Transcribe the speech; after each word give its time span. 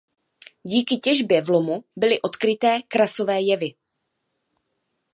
Díky 0.63 0.97
těžbě 0.97 1.41
v 1.41 1.49
lomu 1.49 1.83
byly 1.95 2.21
odkryté 2.21 2.81
krasové 2.87 3.41
jevy. 3.41 3.73